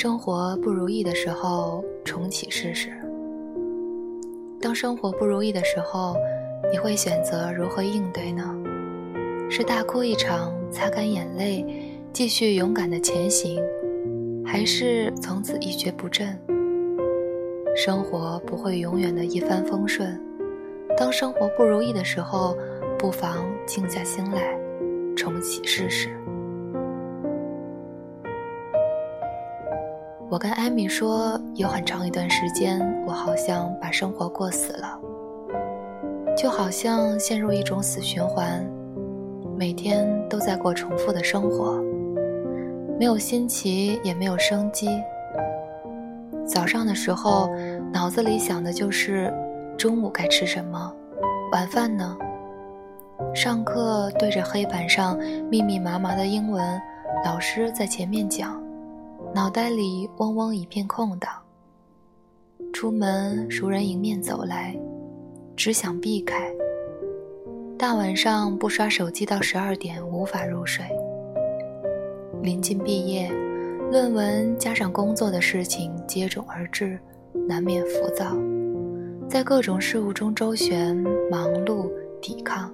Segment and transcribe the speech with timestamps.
[0.00, 2.88] 生活不如意的时候，重启试试。
[4.60, 6.14] 当生活不如意的时候，
[6.70, 8.56] 你会选择如何应对呢？
[9.50, 11.66] 是大哭一场，擦干眼泪，
[12.12, 13.60] 继续勇敢的前行，
[14.46, 16.38] 还是从此一蹶不振？
[17.74, 20.16] 生活不会永远的一帆风顺，
[20.96, 22.56] 当生活不如意的时候，
[22.96, 24.56] 不妨静下心来，
[25.16, 26.16] 重启试试。
[30.30, 35.00] 我跟艾米说，有很长一段时间，我好像把生活过死了，
[36.36, 38.62] 就好像陷入一种死循环，
[39.56, 41.82] 每天都在过重复的生活，
[42.98, 44.90] 没有新奇，也没有生机。
[46.46, 47.48] 早上的时候，
[47.90, 49.32] 脑子里想的就是
[49.78, 50.94] 中午该吃什么，
[51.52, 52.14] 晚饭呢？
[53.34, 55.18] 上课对着黑板上
[55.50, 56.78] 密密麻麻的英文，
[57.24, 58.62] 老师在前面讲，
[59.34, 61.30] 脑袋里嗡嗡一片空档。
[62.72, 64.78] 出门熟人迎面走来，
[65.56, 66.52] 只想避开。
[67.78, 70.84] 大晚上不刷手机到十二点无法入睡。
[72.42, 73.30] 临近毕业。
[73.90, 76.98] 论文加上工作的事情接踵而至，
[77.32, 78.36] 难免浮躁，
[79.26, 80.94] 在各种事物中周旋、
[81.30, 81.90] 忙碌、
[82.20, 82.70] 抵抗。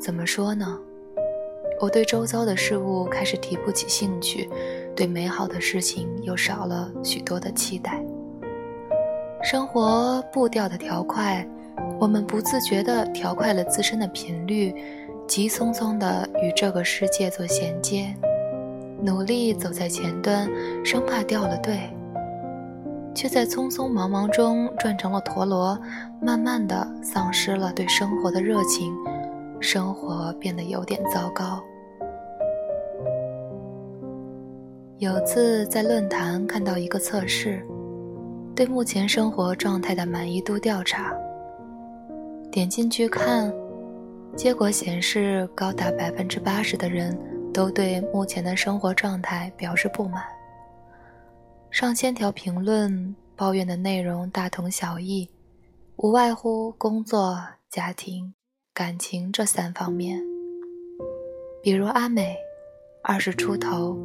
[0.00, 0.78] 怎么说呢？
[1.80, 4.48] 我对周遭的事物开始提不起兴趣，
[4.94, 8.02] 对美好的事情又少了许多的期待。
[9.42, 11.46] 生活步调的调快，
[11.98, 14.74] 我们不自觉地调快了自身的频率，
[15.26, 18.14] 急匆匆地与这个世界做衔接。
[19.00, 20.48] 努力走在前端，
[20.84, 21.90] 生怕掉了队，
[23.12, 25.76] 却在匆匆忙忙中转成了陀螺，
[26.20, 28.94] 慢慢的丧失了对生活的热情，
[29.58, 31.60] 生活变得有点糟糕。
[35.02, 37.60] 有次在论坛看到一个测试，
[38.54, 41.12] 对目前生活状态的满意度调查，
[42.52, 43.52] 点进去看，
[44.36, 47.18] 结果显示高达百分之八十的人。
[47.52, 50.22] 都对目前的生活状态表示不满。
[51.70, 55.28] 上千条评论抱怨的内容大同小异，
[55.96, 57.38] 无外乎工作、
[57.68, 58.32] 家庭、
[58.72, 60.22] 感情这三方面。
[61.60, 62.36] 比如阿美，
[63.02, 63.98] 二十出头，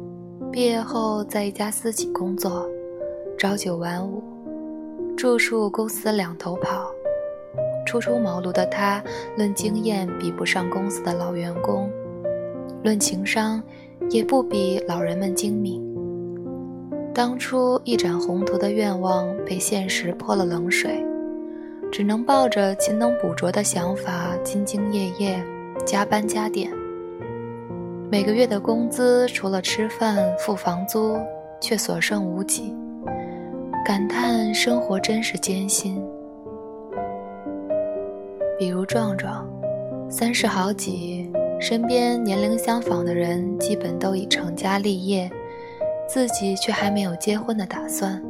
[0.50, 2.66] 毕业后在一家私企工作，
[3.36, 4.22] 朝九晚五，
[5.16, 6.90] 住宿公司两头跑。
[7.86, 9.02] 初出茅庐的他，
[9.36, 11.90] 论经验比不上公司的老员工。
[12.82, 13.62] 论情商，
[14.10, 15.82] 也不比老人们精明。
[17.14, 21.04] 当初一展宏图的愿望被现实泼了冷水，
[21.92, 25.42] 只能抱着勤能补拙的想法兢兢业业，
[25.84, 26.70] 加班加点。
[28.10, 31.18] 每个月的工资除了吃饭付房租，
[31.60, 32.74] 却所剩无几，
[33.84, 36.02] 感叹生活真是艰辛。
[38.58, 39.46] 比如壮壮，
[40.08, 41.30] 三十好几。
[41.60, 45.28] 身边年龄相仿的人基本都已成家立业，
[46.08, 48.22] 自己却还没有结婚的打算。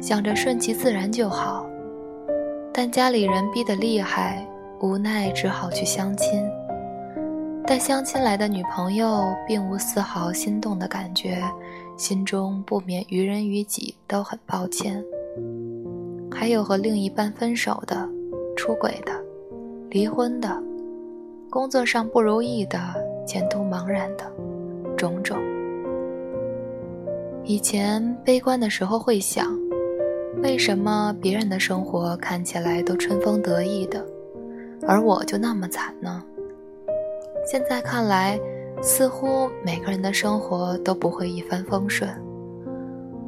[0.00, 1.66] 想着顺其自然就好，
[2.72, 4.46] 但家里人逼得厉害，
[4.80, 6.46] 无奈只好去相亲。
[7.70, 11.40] 带相亲来的女朋友并无丝毫心动的感觉，
[11.96, 15.00] 心中不免于人于己都很抱歉。
[16.32, 18.08] 还有和另一半分手的、
[18.56, 19.12] 出轨的、
[19.88, 20.60] 离婚的。
[21.48, 22.76] 工作上不如意的，
[23.24, 24.24] 前途茫然的，
[24.96, 25.38] 种种。
[27.44, 29.46] 以前悲观的时候会想，
[30.42, 34.04] 为什么别人的生活看起来都春风得意的，
[34.88, 36.20] 而我就那么惨呢？
[37.50, 38.38] 现在看来，
[38.80, 42.08] 似乎每个人的生活都不会一帆风顺，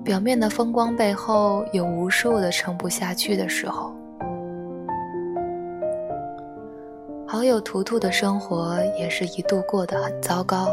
[0.05, 3.93] 表面的风光背后有无数的撑不下去的时候。
[7.27, 10.69] 好友图图的生活也是一度过得很糟糕。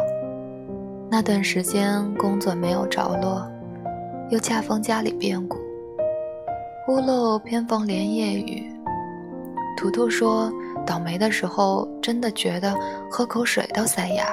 [1.10, 3.50] 那段时间工作没有着落，
[4.30, 5.58] 又恰逢家里变故，
[6.88, 8.72] 屋漏偏逢连夜雨。
[9.76, 10.52] 图图说，
[10.90, 12.76] 倒霉的时候真的觉得
[13.12, 14.26] 喝口水都塞牙。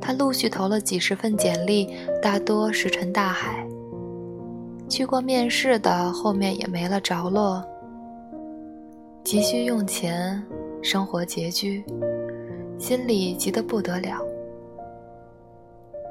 [0.00, 1.88] 他陆续投了几十份简历，
[2.22, 3.66] 大多石沉大海。
[4.88, 7.64] 去过面试的，后面也没了着落。
[9.24, 10.40] 急需用钱。
[10.84, 11.84] 生活拮据，
[12.76, 14.18] 心里急得不得了，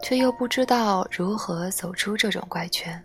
[0.01, 3.03] 却又不知道如何走出这种怪圈。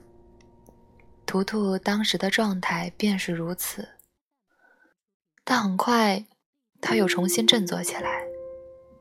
[1.26, 3.84] 图图当时的状态便是如此，
[5.48, 6.24] 但很快
[6.80, 8.24] 他又重新振作起来。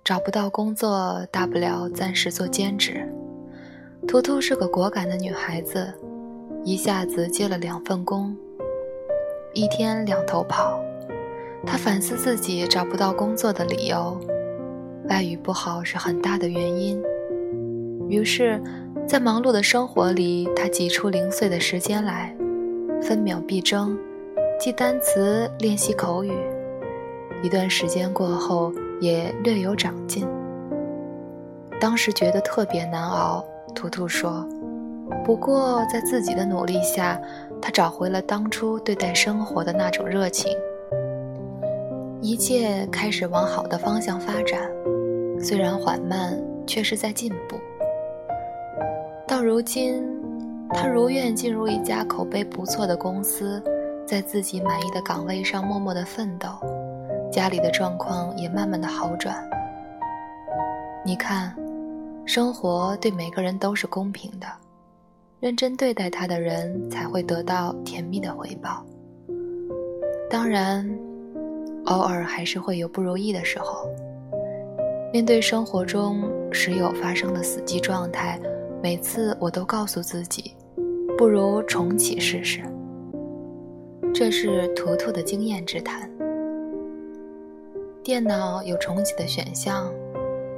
[0.03, 3.12] 找不到工作，大不了暂时做兼职，
[4.07, 5.92] 图图是个果敢的女孩子，
[6.63, 8.38] 一下子接了两份工，
[9.56, 10.80] 一天两头跑。
[11.65, 14.15] 她反思自己找不到工作的理由，
[15.09, 17.01] 外语不好是很大的原因。
[18.07, 18.62] 于是，
[19.07, 22.38] 在忙碌的生活里，她挤出零碎的时间来，
[23.01, 23.98] 分秒必争，
[24.57, 26.31] 记单词，练习口语。
[27.43, 28.71] 一段时间过后，
[29.01, 30.25] 也略有长进。
[31.79, 34.47] 当时觉得特别难熬，图图说。
[35.25, 37.19] 不过，在自己的努力下，
[37.61, 40.55] 他找回了当初对待生活的那种热情。
[42.21, 44.71] 一切开始往好的方向发展，
[45.39, 47.57] 虽然缓慢，却是在进步。
[49.27, 50.01] 到如今，
[50.69, 53.61] 他如愿进入一家口碑不错的公司，
[54.05, 56.49] 在自己满意的岗位上默默的奋斗，
[57.31, 59.47] 家里的状况也慢慢的好转。
[61.05, 61.55] 你看。
[62.27, 64.47] 生活对每个人都是公平的，
[65.39, 68.83] 认真对待他的人才会得到甜蜜的回报。
[70.27, 70.89] 当然，
[71.85, 73.87] 偶尔还是会有不如意的时候。
[75.13, 78.39] 面对生活中时有发生的死机状态，
[78.81, 80.55] 每次我都告诉自己，
[81.15, 82.63] 不如重启试试。
[84.17, 86.09] 这是图图的经验之谈。
[88.01, 89.91] 电脑有重启的选项，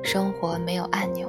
[0.04, 1.28] 生活没有按钮。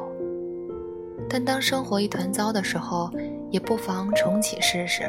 [1.26, 3.10] 但当生活一团糟的时候，
[3.50, 5.04] 也不妨重启试试。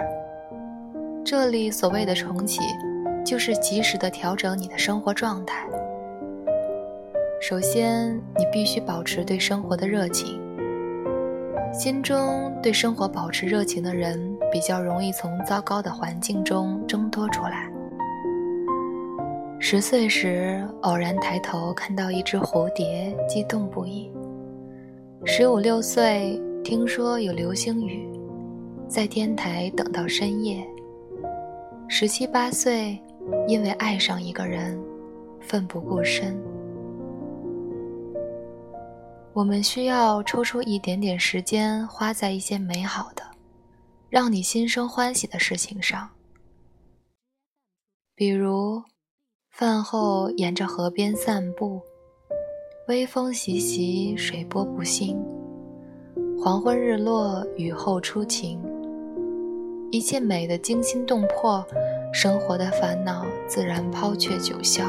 [1.26, 2.62] 这里所谓的重启，
[3.26, 5.68] 就是及时的调整你的生活状态。
[7.42, 10.39] 首先，你必须保持对生活的热情。
[11.80, 14.20] 心中对生活保持热情的人，
[14.52, 17.72] 比较容易从糟糕的环境中挣脱出来。
[19.60, 24.12] 十岁时，偶然抬头看到一只蝴蝶，激动不已。
[25.24, 28.06] 十五六岁，听说有流星雨，
[28.90, 30.62] 在天台等到深夜。
[31.88, 33.02] 十七八岁，
[33.48, 34.78] 因为爱上一个人，
[35.40, 36.38] 奋不顾身。
[39.34, 43.24] 我们需要抽出一点点时间，花在一些美好的、
[44.10, 46.10] 让你心生欢喜的事情上，
[48.16, 48.82] 比如
[49.52, 51.82] 饭后沿着河边散步。
[52.88, 55.24] 微风习习，水波不兴。
[56.42, 58.60] 黄昏日落，雨后初晴。
[59.92, 61.64] 一切美的惊心动魄，
[62.12, 64.84] 生活的烦恼自然抛却九霄。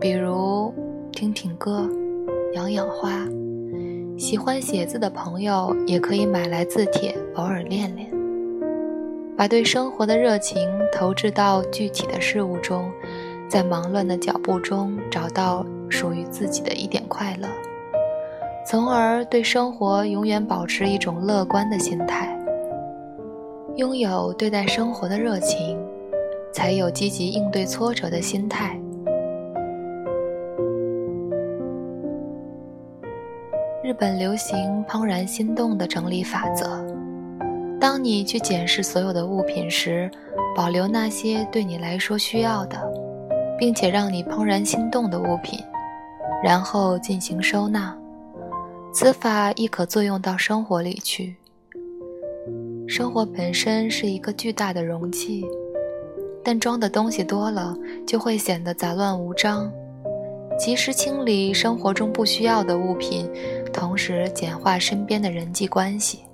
[0.00, 0.72] 比如
[1.12, 1.86] 听听歌，
[2.54, 3.26] 养养花。
[4.16, 8.10] 喜欢写字的朋友也可以买来字帖，偶尔练练。
[9.36, 12.90] 把对生活的热情投掷到具体的事物中，
[13.48, 15.66] 在忙乱的脚步中找到。
[15.90, 17.48] 属于自己的一点快乐，
[18.66, 22.38] 从而对生活永远保持一种乐观的心态。
[23.76, 25.78] 拥有对待生活的热情，
[26.52, 28.77] 才有积极应对挫折的心态。
[33.80, 36.84] 日本流行“怦然心动”的整理法则：
[37.80, 40.10] 当你去检视所有的物品时，
[40.56, 42.76] 保留那些对你来说需要的，
[43.56, 45.60] 并且让你怦然心动的物品。
[46.42, 47.96] 然后进行收纳，
[48.92, 51.36] 此法亦可作用到生活里去。
[52.88, 55.44] 生活本身是一个巨大的容器，
[56.42, 59.70] 但装的东西多了，就会显得杂乱无章。
[60.56, 63.30] 及时清理生活中不需要的物品，
[63.78, 66.24] 同时简化身边的人际关系，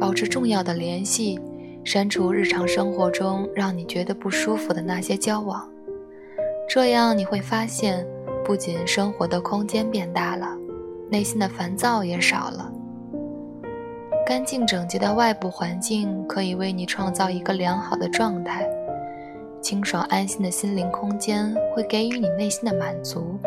[0.00, 1.38] 保持重要的联系，
[1.84, 5.68] 删除日常生活中让你觉得不舒服的那些交往。
[6.68, 8.06] 这样你会发现。
[8.44, 10.56] 不仅生活的空间变大了，
[11.10, 12.72] 内心的烦躁也少了。
[14.26, 18.66] 干净整洁的外部环境可以为你创造一个良好的状态，
[19.60, 23.38] 清爽安心的心灵空间会给予你内心的满足。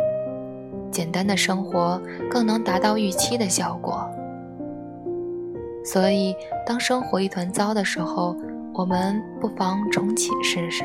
[0.92, 4.08] 简单的生活更能达到预期的效果。
[5.84, 8.36] 所以，当生活一团糟的时候，
[8.74, 10.84] 我们不妨重启试试。